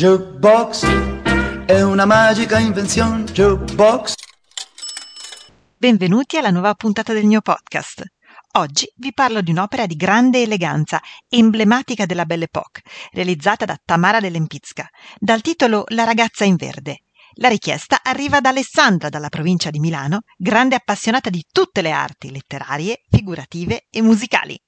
Jukebox 0.00 0.86
è 1.66 1.82
una 1.82 2.06
magica 2.06 2.58
invenzione. 2.58 3.24
Jukebox. 3.24 4.14
Benvenuti 5.76 6.38
alla 6.38 6.48
nuova 6.48 6.72
puntata 6.72 7.12
del 7.12 7.26
mio 7.26 7.42
podcast. 7.42 8.04
Oggi 8.52 8.90
vi 8.96 9.12
parlo 9.12 9.42
di 9.42 9.50
un'opera 9.50 9.84
di 9.84 9.96
grande 9.96 10.40
eleganza, 10.40 11.02
emblematica 11.28 12.06
della 12.06 12.24
Belle 12.24 12.44
Époque, 12.44 12.80
realizzata 13.10 13.66
da 13.66 13.78
Tamara 13.84 14.20
Dell'Empizca, 14.20 14.88
dal 15.18 15.42
titolo 15.42 15.84
La 15.88 16.04
ragazza 16.04 16.46
in 16.46 16.56
verde. 16.56 17.02
La 17.34 17.48
richiesta 17.48 18.00
arriva 18.02 18.40
da 18.40 18.48
Alessandra, 18.48 19.10
dalla 19.10 19.28
provincia 19.28 19.68
di 19.68 19.80
Milano, 19.80 20.20
grande 20.38 20.76
appassionata 20.76 21.28
di 21.28 21.44
tutte 21.52 21.82
le 21.82 21.90
arti 21.90 22.32
letterarie, 22.32 23.02
figurative 23.10 23.84
e 23.90 24.00
musicali. 24.00 24.58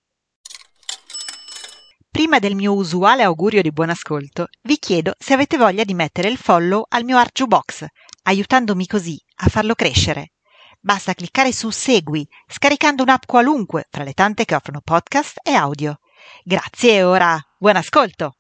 Prima 2.13 2.39
del 2.39 2.55
mio 2.55 2.75
usuale 2.75 3.23
augurio 3.23 3.63
di 3.63 3.73
buon 3.73 3.89
ascolto, 3.89 4.49
vi 4.65 4.77
chiedo 4.77 5.15
se 5.19 5.33
avete 5.33 5.57
voglia 5.57 5.83
di 5.83 5.95
mettere 5.95 6.29
il 6.29 6.37
follow 6.37 6.85
al 6.91 7.05
mio 7.05 7.17
Arju 7.17 7.47
Box, 7.47 7.87
aiutandomi 8.25 8.87
così 8.87 9.19
a 9.37 9.49
farlo 9.49 9.75
crescere. 9.75 10.33
Basta 10.79 11.15
cliccare 11.15 11.55
su 11.55 11.71
Segui, 11.71 12.29
scaricando 12.47 13.03
un'app 13.03 13.23
qualunque 13.25 13.87
fra 13.89 14.05
le 14.05 14.13
tante 14.13 14.45
che 14.45 14.55
offrono 14.55 14.83
podcast 14.85 15.39
e 15.43 15.55
audio. 15.55 16.01
Grazie 16.45 16.97
e 16.97 17.03
ora 17.03 17.41
buon 17.59 17.77
ascolto! 17.77 18.37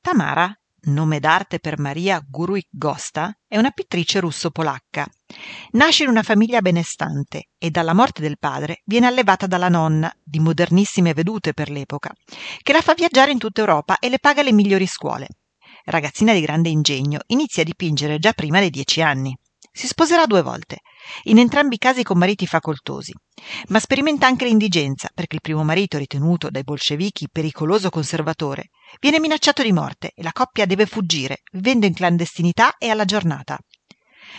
Tamara 0.00 0.52
nome 0.84 1.20
d'arte 1.20 1.58
per 1.58 1.78
Maria 1.78 2.24
Guruik 2.26 2.68
Gosta, 2.70 3.36
è 3.46 3.58
una 3.58 3.70
pittrice 3.70 4.20
russo-polacca. 4.20 5.06
Nasce 5.72 6.04
in 6.04 6.08
una 6.08 6.22
famiglia 6.22 6.60
benestante 6.60 7.48
e 7.58 7.70
dalla 7.70 7.94
morte 7.94 8.22
del 8.22 8.38
padre 8.38 8.82
viene 8.84 9.06
allevata 9.06 9.46
dalla 9.46 9.68
nonna, 9.68 10.12
di 10.22 10.40
modernissime 10.40 11.14
vedute 11.14 11.52
per 11.52 11.70
l'epoca, 11.70 12.12
che 12.62 12.72
la 12.72 12.80
fa 12.80 12.94
viaggiare 12.94 13.32
in 13.32 13.38
tutta 13.38 13.60
Europa 13.60 13.98
e 13.98 14.08
le 14.08 14.18
paga 14.18 14.42
le 14.42 14.52
migliori 14.52 14.86
scuole. 14.86 15.28
Ragazzina 15.84 16.32
di 16.32 16.40
grande 16.40 16.68
ingegno, 16.68 17.20
inizia 17.26 17.62
a 17.62 17.64
dipingere 17.64 18.18
già 18.18 18.32
prima 18.32 18.60
dei 18.60 18.70
dieci 18.70 19.02
anni. 19.02 19.36
Si 19.72 19.86
sposerà 19.86 20.26
due 20.26 20.42
volte, 20.42 20.78
in 21.24 21.38
entrambi 21.38 21.76
i 21.76 21.78
casi 21.78 22.02
con 22.02 22.18
mariti 22.18 22.46
facoltosi, 22.46 23.12
ma 23.68 23.78
sperimenta 23.78 24.26
anche 24.26 24.44
l'indigenza 24.44 25.08
perché 25.14 25.36
il 25.36 25.40
primo 25.40 25.62
marito, 25.62 25.96
ritenuto 25.96 26.50
dai 26.50 26.64
bolscevichi 26.64 27.28
pericoloso 27.30 27.88
conservatore, 27.88 28.70
viene 28.98 29.20
minacciato 29.20 29.62
di 29.62 29.72
morte 29.72 30.10
e 30.14 30.22
la 30.22 30.32
coppia 30.32 30.66
deve 30.66 30.86
fuggire, 30.86 31.42
vivendo 31.52 31.86
in 31.86 31.94
clandestinità 31.94 32.76
e 32.78 32.90
alla 32.90 33.04
giornata. 33.04 33.58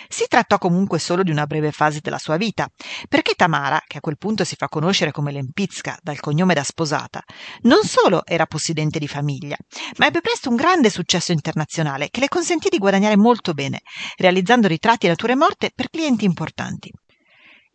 Si 0.07 0.25
trattò 0.27 0.57
comunque 0.57 0.99
solo 0.99 1.23
di 1.23 1.31
una 1.31 1.45
breve 1.45 1.71
fase 1.71 1.99
della 2.01 2.17
sua 2.17 2.37
vita, 2.37 2.69
perché 3.07 3.33
Tamara, 3.33 3.81
che 3.87 3.97
a 3.97 4.01
quel 4.01 4.17
punto 4.17 4.43
si 4.43 4.55
fa 4.55 4.67
conoscere 4.67 5.11
come 5.11 5.31
Lempizka 5.31 5.97
dal 6.01 6.19
cognome 6.19 6.53
da 6.53 6.63
sposata, 6.63 7.21
non 7.61 7.83
solo 7.83 8.25
era 8.25 8.45
possidente 8.45 8.99
di 8.99 9.07
famiglia, 9.07 9.57
ma 9.97 10.07
ebbe 10.07 10.21
presto 10.21 10.49
un 10.49 10.55
grande 10.55 10.89
successo 10.89 11.31
internazionale 11.31 12.09
che 12.09 12.19
le 12.19 12.27
consentì 12.27 12.69
di 12.69 12.77
guadagnare 12.77 13.17
molto 13.17 13.53
bene, 13.53 13.81
realizzando 14.17 14.67
ritratti 14.67 15.05
e 15.05 15.09
nature 15.09 15.35
morte 15.35 15.71
per 15.73 15.89
clienti 15.89 16.25
importanti. 16.25 16.91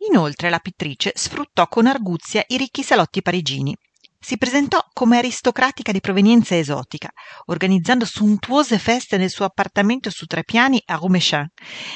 Inoltre 0.09 0.49
la 0.49 0.59
pittrice 0.59 1.11
sfruttò 1.15 1.67
con 1.67 1.87
arguzia 1.87 2.43
i 2.47 2.57
ricchi 2.57 2.83
salotti 2.83 3.21
parigini, 3.21 3.75
si 4.19 4.37
presentò 4.37 4.79
come 4.93 5.17
aristocratica 5.17 5.91
di 5.91 5.99
provenienza 5.99 6.55
esotica, 6.55 7.09
organizzando 7.45 8.05
sontuose 8.05 8.79
feste 8.79 9.17
nel 9.17 9.29
suo 9.29 9.45
appartamento 9.45 10.09
su 10.09 10.25
tre 10.25 10.43
piani 10.43 10.81
a 10.85 10.95
Rumechin, 10.95 11.47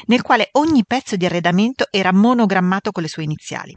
nel 0.06 0.22
quale 0.22 0.50
ogni 0.54 0.84
pezzo 0.86 1.16
di 1.16 1.26
arredamento 1.26 1.88
era 1.90 2.14
monogrammato 2.14 2.92
con 2.92 3.04
le 3.04 3.10
sue 3.10 3.24
iniziali. 3.24 3.74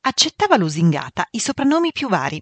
Accettava 0.00 0.56
lusingata 0.56 1.26
i 1.32 1.40
soprannomi 1.40 1.92
più 1.92 2.08
vari, 2.08 2.40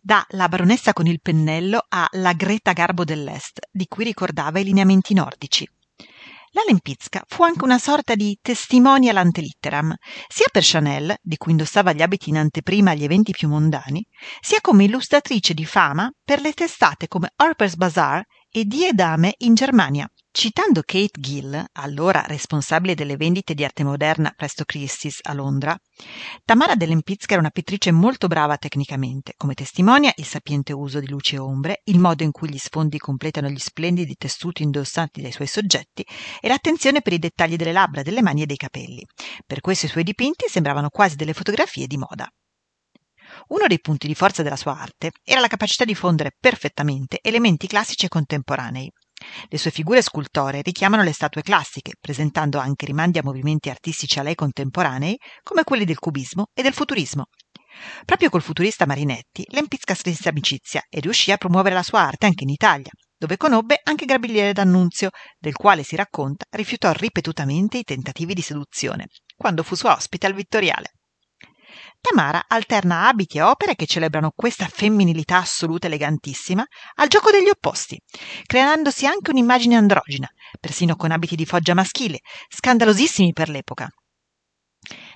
da 0.00 0.24
la 0.30 0.48
baronessa 0.48 0.92
con 0.92 1.06
il 1.06 1.20
pennello 1.20 1.84
a 1.88 2.06
la 2.12 2.32
Greta 2.32 2.72
Garbo 2.72 3.04
dell'Est, 3.04 3.60
di 3.70 3.86
cui 3.86 4.04
ricordava 4.04 4.58
i 4.58 4.64
lineamenti 4.64 5.14
nordici. 5.14 5.66
La 6.56 6.62
Lempicka 6.66 7.22
fu 7.28 7.42
anche 7.42 7.64
una 7.64 7.78
sorta 7.78 8.14
di 8.14 8.38
testimonial 8.40 9.18
ante 9.18 9.42
litteram, 9.42 9.94
sia 10.26 10.46
per 10.50 10.62
Chanel, 10.64 11.14
di 11.20 11.36
cui 11.36 11.50
indossava 11.50 11.92
gli 11.92 12.00
abiti 12.00 12.30
in 12.30 12.38
anteprima 12.38 12.92
agli 12.92 13.04
eventi 13.04 13.32
più 13.32 13.46
mondani, 13.46 14.02
sia 14.40 14.62
come 14.62 14.84
illustratrice 14.84 15.52
di 15.52 15.66
fama 15.66 16.10
per 16.24 16.40
le 16.40 16.54
testate 16.54 17.08
come 17.08 17.30
Harper's 17.36 17.74
Bazaar 17.74 18.24
e 18.50 18.64
Die 18.64 18.94
Dame 18.94 19.34
in 19.40 19.52
Germania. 19.52 20.10
Citando 20.36 20.82
Kate 20.82 21.18
Gill, 21.18 21.64
allora 21.72 22.20
responsabile 22.26 22.94
delle 22.94 23.16
vendite 23.16 23.54
di 23.54 23.64
arte 23.64 23.84
moderna 23.84 24.34
presso 24.36 24.66
Christie's 24.66 25.20
a 25.22 25.32
Londra, 25.32 25.74
Tamara 26.44 26.74
Dell'Empizca 26.74 27.32
era 27.32 27.40
una 27.40 27.48
pittrice 27.48 27.90
molto 27.90 28.26
brava 28.26 28.58
tecnicamente, 28.58 29.32
come 29.38 29.54
testimonia 29.54 30.12
il 30.16 30.26
sapiente 30.26 30.74
uso 30.74 31.00
di 31.00 31.08
luci 31.08 31.36
e 31.36 31.38
ombre, 31.38 31.80
il 31.84 31.98
modo 31.98 32.22
in 32.22 32.32
cui 32.32 32.50
gli 32.50 32.58
sfondi 32.58 32.98
completano 32.98 33.48
gli 33.48 33.58
splendidi 33.58 34.14
tessuti 34.14 34.62
indossanti 34.62 35.22
dai 35.22 35.32
suoi 35.32 35.46
soggetti 35.46 36.04
e 36.38 36.48
l'attenzione 36.48 37.00
per 37.00 37.14
i 37.14 37.18
dettagli 37.18 37.56
delle 37.56 37.72
labbra, 37.72 38.02
delle 38.02 38.20
mani 38.20 38.42
e 38.42 38.46
dei 38.46 38.58
capelli. 38.58 39.06
Per 39.46 39.62
questo 39.62 39.86
i 39.86 39.88
suoi 39.88 40.04
dipinti 40.04 40.48
sembravano 40.50 40.90
quasi 40.90 41.16
delle 41.16 41.32
fotografie 41.32 41.86
di 41.86 41.96
moda. 41.96 42.30
Uno 43.48 43.66
dei 43.66 43.80
punti 43.80 44.06
di 44.06 44.14
forza 44.14 44.42
della 44.42 44.56
sua 44.56 44.78
arte 44.78 45.12
era 45.24 45.40
la 45.40 45.48
capacità 45.48 45.86
di 45.86 45.94
fondere 45.94 46.36
perfettamente 46.38 47.20
elementi 47.22 47.66
classici 47.66 48.04
e 48.04 48.08
contemporanei. 48.08 48.92
Le 49.48 49.58
sue 49.58 49.70
figure 49.70 50.02
scultoree 50.02 50.62
richiamano 50.62 51.02
le 51.02 51.12
statue 51.12 51.42
classiche, 51.42 51.94
presentando 52.00 52.58
anche 52.58 52.86
rimandi 52.86 53.18
a 53.18 53.22
movimenti 53.22 53.70
artistici 53.70 54.18
a 54.18 54.22
lei 54.22 54.34
contemporanei, 54.34 55.18
come 55.42 55.64
quelli 55.64 55.84
del 55.84 55.98
cubismo 55.98 56.46
e 56.54 56.62
del 56.62 56.72
futurismo. 56.72 57.26
Proprio 58.04 58.30
col 58.30 58.42
futurista 58.42 58.86
Marinetti, 58.86 59.44
Lempicka 59.48 59.94
strinse 59.94 60.28
amicizia 60.28 60.82
e 60.88 61.00
riuscì 61.00 61.30
a 61.30 61.36
promuovere 61.36 61.74
la 61.74 61.82
sua 61.82 62.00
arte 62.00 62.26
anche 62.26 62.44
in 62.44 62.50
Italia, 62.50 62.90
dove 63.18 63.36
conobbe 63.36 63.80
anche 63.82 64.06
Gabriele 64.06 64.52
D'Annunzio, 64.52 65.10
del 65.38 65.54
quale 65.54 65.82
si 65.82 65.96
racconta 65.96 66.46
rifiutò 66.50 66.92
ripetutamente 66.92 67.78
i 67.78 67.84
tentativi 67.84 68.34
di 68.34 68.42
seduzione, 68.42 69.06
quando 69.36 69.62
fu 69.62 69.74
sua 69.74 69.94
ospite 69.94 70.26
al 70.26 70.34
Vittoriale. 70.34 70.95
Tamara 72.00 72.44
alterna 72.48 73.08
abiti 73.08 73.38
e 73.38 73.42
opere 73.42 73.74
che 73.74 73.86
celebrano 73.86 74.32
questa 74.34 74.66
femminilità 74.66 75.38
assoluta 75.38 75.86
elegantissima 75.86 76.64
al 76.96 77.08
gioco 77.08 77.30
degli 77.30 77.48
opposti, 77.48 78.00
creandosi 78.44 79.06
anche 79.06 79.30
un'immagine 79.30 79.76
androgina, 79.76 80.28
persino 80.60 80.96
con 80.96 81.10
abiti 81.10 81.36
di 81.36 81.46
foggia 81.46 81.74
maschile, 81.74 82.20
scandalosissimi 82.48 83.32
per 83.32 83.48
l'epoca. 83.48 83.88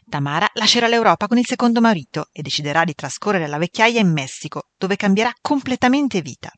Tamara 0.09 0.49
lascerà 0.55 0.89
l'Europa 0.89 1.29
con 1.29 1.39
il 1.39 1.47
secondo 1.47 1.81
marito 1.81 2.27
e 2.33 2.43
deciderà 2.43 2.83
di 2.85 2.95
trascorrere 2.95 3.47
la 3.47 3.59
vecchiaia 3.59 4.01
in 4.01 4.11
Messico, 4.11 4.71
dove 4.77 4.97
cambierà 4.97 5.33
completamente 5.41 6.21
vita. 6.21 6.51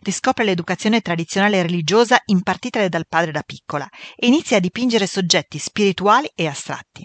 Riscopre 0.00 0.44
l'educazione 0.44 1.00
tradizionale 1.00 1.62
religiosa 1.62 2.20
impartitale 2.26 2.88
dal 2.88 3.06
padre 3.06 3.30
da 3.30 3.42
piccola 3.42 3.88
e 4.16 4.26
inizia 4.26 4.56
a 4.56 4.60
dipingere 4.60 5.06
soggetti 5.06 5.58
spirituali 5.58 6.28
e 6.34 6.48
astratti. 6.48 7.04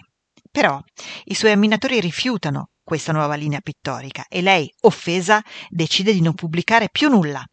Però 0.54 0.80
i 1.24 1.34
suoi 1.34 1.50
amminatori 1.50 1.98
rifiutano 1.98 2.68
questa 2.84 3.10
nuova 3.10 3.34
linea 3.34 3.58
pittorica 3.58 4.26
e 4.28 4.40
lei, 4.40 4.72
offesa, 4.82 5.42
decide 5.68 6.12
di 6.12 6.20
non 6.20 6.34
pubblicare 6.34 6.90
più 6.92 7.08
nulla. 7.08 7.44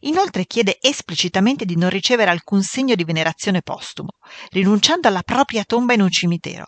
Inoltre 0.00 0.44
chiede 0.44 0.76
esplicitamente 0.78 1.64
di 1.64 1.78
non 1.78 1.88
ricevere 1.88 2.30
alcun 2.30 2.62
segno 2.62 2.94
di 2.94 3.04
venerazione 3.04 3.62
postumo, 3.62 4.18
rinunciando 4.50 5.08
alla 5.08 5.22
propria 5.22 5.64
tomba 5.64 5.94
in 5.94 6.02
un 6.02 6.10
cimitero. 6.10 6.66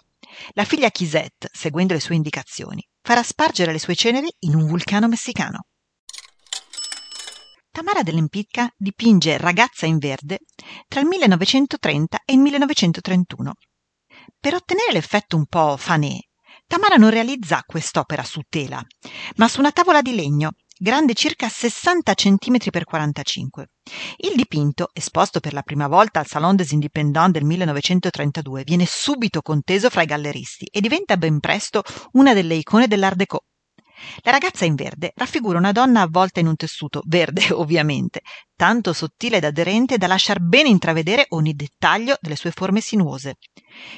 La 0.53 0.65
figlia 0.65 0.89
Chisette, 0.89 1.51
seguendo 1.53 1.93
le 1.93 2.01
sue 2.01 2.15
indicazioni, 2.15 2.83
farà 3.03 3.23
spargere 3.23 3.71
le 3.71 3.79
sue 3.79 3.95
ceneri 3.95 4.29
in 4.47 4.55
un 4.55 4.67
vulcano 4.67 5.07
messicano. 5.07 5.67
Tamara 7.71 8.03
dell'Empicca 8.03 8.73
dipinge 8.75 9.37
Ragazza 9.37 9.85
in 9.85 9.99
verde 9.99 10.39
tra 10.89 11.01
il 11.01 11.07
1930 11.07 12.23
e 12.25 12.33
il 12.33 12.39
1931 12.39 13.53
per 14.39 14.55
ottenere 14.55 14.93
l'effetto 14.93 15.37
un 15.37 15.47
po' 15.47 15.77
fanè, 15.77 16.17
Tamara 16.69 16.97
non 16.97 17.09
realizza 17.09 17.63
quest'opera 17.67 18.23
su 18.23 18.43
tela, 18.47 18.85
ma 19.37 19.49
su 19.49 19.59
una 19.59 19.73
tavola 19.73 20.03
di 20.03 20.15
legno 20.15 20.51
grande 20.79 21.15
circa 21.15 21.49
60 21.49 22.15
cm 22.15 22.57
x 22.59 22.85
45. 22.85 23.71
Il 24.19 24.37
dipinto, 24.37 24.91
esposto 24.93 25.41
per 25.41 25.55
la 25.55 25.63
prima 25.63 25.89
volta 25.89 26.21
al 26.21 26.27
Salon 26.27 26.57
des 26.57 26.71
Indépendants 26.71 27.33
del 27.33 27.45
1932, 27.45 28.65
viene 28.65 28.85
subito 28.87 29.41
conteso 29.41 29.89
fra 29.89 30.03
i 30.03 30.07
galleristi 30.07 30.67
e 30.67 30.81
diventa 30.81 31.17
ben 31.17 31.41
presto 31.41 31.83
una 32.13 32.35
delle 32.35 32.55
icone 32.55 32.87
dell'Art. 32.87 33.25
La 34.23 34.31
ragazza 34.31 34.65
in 34.65 34.75
verde 34.75 35.13
raffigura 35.15 35.59
una 35.59 35.73
donna 35.73 36.03
avvolta 36.03 36.41
in 36.41 36.47
un 36.47 36.57
tessuto, 36.57 37.03
verde 37.07 37.47
ovviamente, 37.53 38.21
tanto 38.55 38.93
sottile 38.93 39.39
ed 39.39 39.45
aderente 39.45 39.99
da 39.99 40.07
lasciar 40.07 40.41
bene 40.41 40.69
intravedere 40.69 41.27
ogni 41.31 41.55
dettaglio 41.55 42.17
delle 42.21 42.37
sue 42.37 42.51
forme 42.51 42.81
sinuose. 42.81 43.37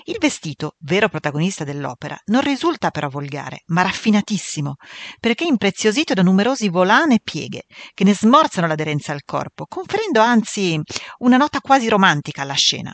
Il 0.04 0.16
vestito, 0.18 0.74
vero 0.80 1.08
protagonista 1.08 1.64
dell'opera, 1.64 2.18
non 2.26 2.42
risulta 2.42 2.90
però 2.90 3.08
volgare, 3.08 3.62
ma 3.66 3.82
raffinatissimo, 3.82 4.74
perché 5.18 5.44
impreziosito 5.44 6.14
da 6.14 6.22
numerosi 6.22 6.68
volane 6.68 7.14
e 7.14 7.20
pieghe, 7.22 7.64
che 7.94 8.04
ne 8.04 8.14
smorzano 8.14 8.66
l'aderenza 8.66 9.12
al 9.12 9.24
corpo, 9.24 9.64
conferendo 9.66 10.20
anzi 10.20 10.80
una 11.18 11.36
nota 11.36 11.60
quasi 11.60 11.88
romantica 11.88 12.42
alla 12.42 12.54
scena. 12.54 12.92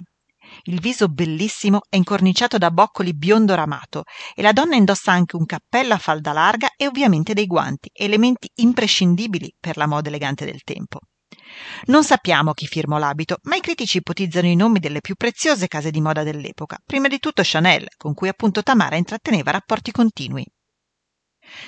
Il 0.68 0.80
viso 0.80 1.06
bellissimo 1.08 1.82
è 1.88 1.94
incorniciato 1.94 2.58
da 2.58 2.72
boccoli 2.72 3.14
biondo 3.14 3.54
ramato 3.54 4.02
e 4.34 4.42
la 4.42 4.52
donna 4.52 4.74
indossa 4.74 5.12
anche 5.12 5.36
un 5.36 5.46
cappello 5.46 5.94
a 5.94 5.98
falda 5.98 6.32
larga 6.32 6.70
e 6.76 6.88
ovviamente 6.88 7.34
dei 7.34 7.46
guanti, 7.46 7.88
elementi 7.92 8.50
imprescindibili 8.56 9.54
per 9.60 9.76
la 9.76 9.86
moda 9.86 10.08
elegante 10.08 10.44
del 10.44 10.62
tempo. 10.64 10.98
Non 11.84 12.02
sappiamo 12.02 12.52
chi 12.52 12.66
firmò 12.66 12.98
l'abito, 12.98 13.36
ma 13.42 13.54
i 13.54 13.60
critici 13.60 13.98
ipotizzano 13.98 14.48
i 14.48 14.56
nomi 14.56 14.80
delle 14.80 15.00
più 15.00 15.14
preziose 15.14 15.68
case 15.68 15.92
di 15.92 16.00
moda 16.00 16.24
dell'epoca, 16.24 16.78
prima 16.84 17.06
di 17.06 17.20
tutto 17.20 17.42
Chanel, 17.44 17.86
con 17.96 18.14
cui 18.14 18.26
appunto 18.26 18.64
Tamara 18.64 18.96
intratteneva 18.96 19.52
rapporti 19.52 19.92
continui. 19.92 20.44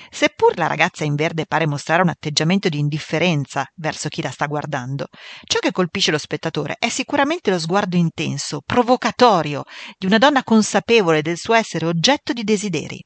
Seppur 0.09 0.57
la 0.57 0.67
ragazza 0.67 1.03
in 1.03 1.15
verde 1.15 1.45
pare 1.45 1.67
mostrare 1.67 2.01
un 2.01 2.09
atteggiamento 2.09 2.69
di 2.69 2.79
indifferenza 2.79 3.65
verso 3.75 4.09
chi 4.09 4.21
la 4.21 4.31
sta 4.31 4.45
guardando, 4.45 5.07
ciò 5.43 5.59
che 5.59 5.71
colpisce 5.71 6.11
lo 6.11 6.17
spettatore 6.17 6.75
è 6.77 6.89
sicuramente 6.89 7.49
lo 7.49 7.59
sguardo 7.59 7.95
intenso, 7.95 8.61
provocatorio, 8.65 9.63
di 9.97 10.05
una 10.05 10.17
donna 10.17 10.43
consapevole 10.43 11.21
del 11.21 11.37
suo 11.37 11.53
essere 11.53 11.85
oggetto 11.85 12.33
di 12.33 12.43
desideri. 12.43 13.03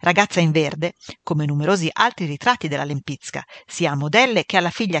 Ragazza 0.00 0.40
in 0.40 0.50
verde, 0.50 0.94
come 1.22 1.46
numerosi 1.46 1.88
altri 1.92 2.26
ritratti 2.26 2.68
della 2.68 2.84
Lempicka, 2.84 3.42
sia 3.66 3.92
a 3.92 3.96
modelle 3.96 4.44
che 4.44 4.56
alla 4.56 4.70
figlia 4.70 5.00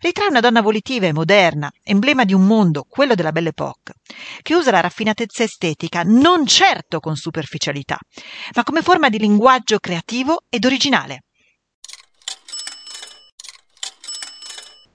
ritrae 0.00 0.28
una 0.28 0.40
donna 0.40 0.60
volitiva 0.60 1.06
e 1.06 1.12
moderna, 1.12 1.70
emblema 1.82 2.24
di 2.24 2.34
un 2.34 2.46
mondo, 2.46 2.84
quello 2.88 3.14
della 3.14 3.32
Belle 3.32 3.50
Époque, 3.50 3.94
che 4.42 4.54
usa 4.54 4.70
la 4.70 4.80
raffinatezza 4.80 5.42
estetica 5.42 6.02
non 6.02 6.46
certo 6.46 7.00
con 7.00 7.16
superficialità, 7.16 7.98
ma 8.54 8.62
come 8.62 8.82
forma 8.82 9.08
di 9.08 9.18
linguaggio 9.18 9.78
creativo 9.78 10.42
ed 10.48 10.64
originale. 10.64 11.22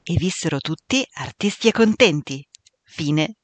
E 0.03 0.15
vissero 0.15 0.59
tutti 0.59 1.05
artisti 1.13 1.67
e 1.67 1.71
contenti. 1.71 2.45
Fine. 2.83 3.35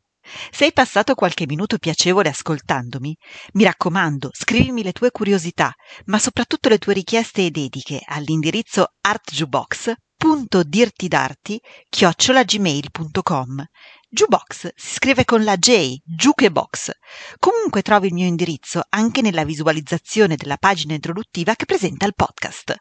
Se 0.51 0.65
hai 0.65 0.73
passato 0.73 1.15
qualche 1.15 1.45
minuto 1.45 1.77
piacevole 1.77 2.29
ascoltandomi, 2.29 3.15
mi 3.53 3.63
raccomando, 3.63 4.31
scrivimi 4.33 4.83
le 4.83 4.91
tue 4.91 5.11
curiosità, 5.11 5.71
ma 6.05 6.19
soprattutto 6.19 6.67
le 6.67 6.79
tue 6.79 6.93
richieste 6.93 7.45
e 7.45 7.51
dediche 7.51 8.01
all'indirizzo 8.03 8.87
artjukebox 8.99 9.93
www.dirtidarti 10.17 11.61
chiocciolagmail.com 11.89 13.65
Jukebox 14.09 14.71
si 14.75 14.93
scrive 14.93 15.25
con 15.25 15.43
la 15.43 15.57
J, 15.57 15.97
Jukebox. 16.03 16.91
Comunque 17.37 17.81
trovi 17.81 18.07
il 18.07 18.13
mio 18.13 18.25
indirizzo 18.25 18.81
anche 18.89 19.21
nella 19.21 19.43
visualizzazione 19.43 20.35
della 20.35 20.57
pagina 20.57 20.93
introduttiva 20.93 21.55
che 21.55 21.65
presenta 21.65 22.05
il 22.05 22.15
podcast. 22.15 22.75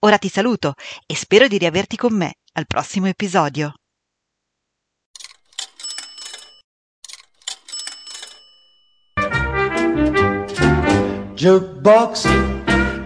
Ora 0.00 0.18
ti 0.18 0.28
saluto 0.28 0.74
e 1.04 1.16
spero 1.16 1.48
di 1.48 1.58
riaverti 1.58 1.96
con 1.96 2.14
me 2.14 2.36
al 2.52 2.66
prossimo 2.66 3.08
episodio. 3.08 3.74
Jukebox 11.34 12.26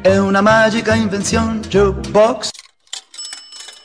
è 0.03 0.19
una 0.19 0.41
magica 0.41 0.95
invenzione. 0.95 1.61
Jukebox 1.61 2.52